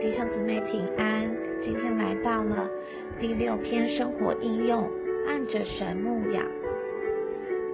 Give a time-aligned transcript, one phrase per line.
[0.00, 1.30] 弟兄姊妹平安，
[1.62, 2.70] 今天来到了
[3.18, 4.88] 第六篇生活应用，
[5.28, 6.42] 按着神牧养。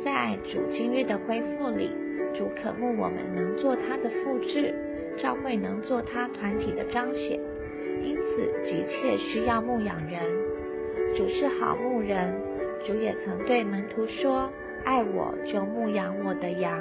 [0.04, 1.92] 在主今日的恢复里，
[2.34, 4.74] 主渴慕我们能做他的复制，
[5.16, 7.38] 教会能做他团体的彰显，
[8.02, 10.20] 因此急切需要牧养人。
[11.14, 12.34] 主是好牧人，
[12.84, 14.50] 主也曾对门徒说
[14.84, 16.76] ：“爱我就牧养我的羊。”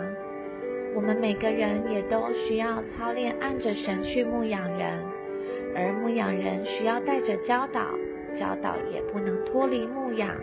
[0.95, 4.97] 我们每个人也都需要操练按着神去牧养人，
[5.75, 7.81] 而牧养人需要带着教导，
[8.39, 10.35] 教导也不能脱离牧养，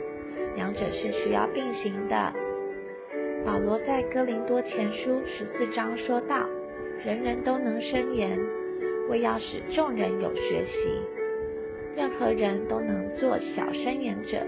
[0.56, 2.32] 两者是需要并行的。
[3.44, 6.46] 保罗在哥林多前书十四章说道
[7.04, 8.38] ：“人人都能申言，
[9.08, 11.00] 为要使众人有学习。
[11.96, 14.38] 任何人都能做小申言者，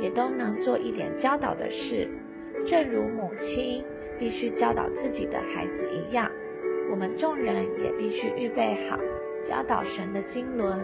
[0.00, 2.06] 也都能做一点教导的事，
[2.66, 3.82] 正如母亲。”
[4.18, 6.32] 必须教导自己的孩子一样，
[6.90, 8.98] 我们众人也必须预备好
[9.48, 10.78] 教导神的经纶，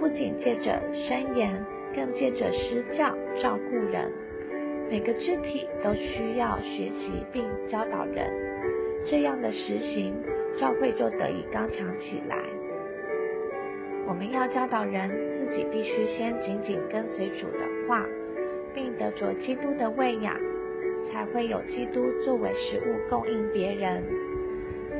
[0.00, 4.10] 不仅借着申言，更借着施教照顾人。
[4.90, 8.30] 每个肢体都需要学习并教导人，
[9.04, 10.14] 这样的实行，
[10.58, 12.36] 教会就得以刚强起来。
[14.06, 18.04] 我们要教导人，自己必须先紧紧跟随主的话，
[18.74, 20.34] 并得着基督的喂养。
[21.10, 24.02] 才会有基督作为食物供应别人。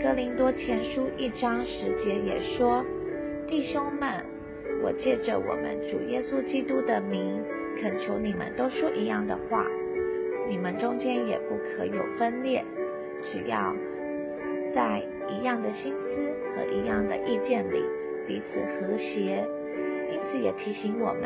[0.00, 2.84] 哥林多前书一章十节也说
[3.50, 4.24] ：“弟兄们，
[4.80, 7.42] 我借着我们主耶稣基督的名，
[7.80, 9.66] 恳求你们都说一样的话。
[10.48, 12.64] 你们中间也不可有分裂，
[13.22, 13.74] 只要
[14.72, 17.82] 在一样的心思和一样的意见里
[18.24, 19.44] 彼此和谐。
[20.12, 21.24] 因此也提醒我们，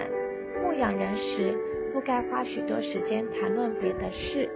[0.63, 1.55] 牧养人时
[1.93, 4.49] 不该花许多时间谈论别的事。”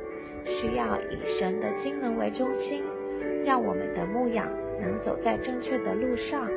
[0.48, 2.80] 需要以神的经纶为中心，
[3.44, 4.48] 让我们的牧养
[4.80, 6.48] 能走在正确的路上。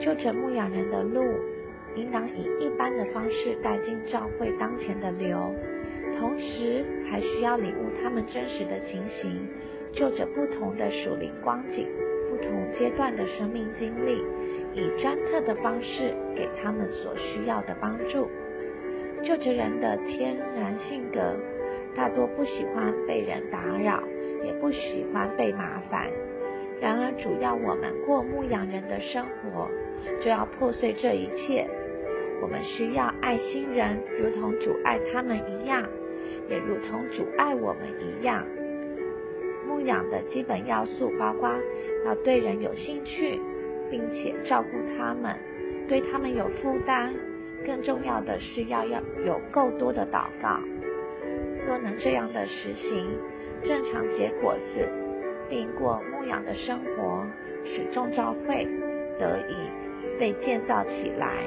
[0.00, 1.22] 就着牧养人的路，
[1.94, 5.54] 应当以一般的方式带进教会当前的流，
[6.18, 9.46] 同时还需要领悟他们真实的情形，
[9.92, 11.86] 就着不同的属灵光景、
[12.30, 14.24] 不同阶段的生命经历，
[14.72, 18.28] 以专特的方式给他们所需要的帮助。
[19.22, 21.36] 就着人的天然性格。
[21.94, 24.00] 大多不喜欢被人打扰，
[24.44, 26.10] 也不喜欢被麻烦。
[26.80, 29.68] 然而，主要我们过牧羊人的生活，
[30.22, 31.66] 就要破碎这一切。
[32.42, 35.86] 我们需要爱心人，如同主爱他们一样，
[36.48, 38.46] 也如同主爱我们一样。
[39.68, 41.50] 牧养的基本要素包括
[42.06, 43.38] 要对人有兴趣，
[43.90, 45.36] 并且照顾他们，
[45.86, 47.14] 对他们有负担。
[47.66, 50.58] 更重要的是要要有够多的祷告。
[51.66, 53.06] 若能这样的实行，
[53.62, 54.88] 正常结果子，
[55.48, 57.26] 并过牧养的生活，
[57.64, 58.66] 使众教会
[59.18, 59.54] 得以
[60.18, 61.44] 被建造起来。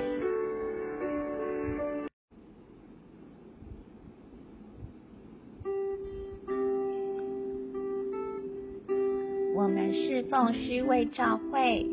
[9.55, 11.85] 我们侍奉虚位教会，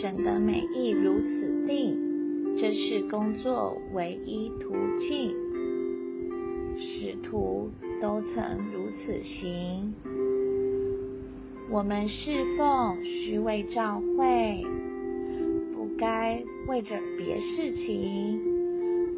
[0.00, 1.96] 神的美意如此定，
[2.56, 5.36] 这是工作唯一途径。
[6.78, 7.70] 使徒
[8.00, 9.92] 都曾如此行。
[11.70, 14.64] 我们侍奉虚位教会，
[15.74, 18.40] 不该为着别事情，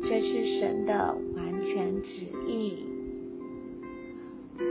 [0.03, 2.87] 这是神的完全旨意。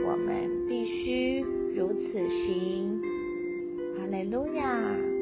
[0.06, 1.40] 我们必须
[1.74, 3.00] 如此行。
[3.96, 5.19] 哈利路亚。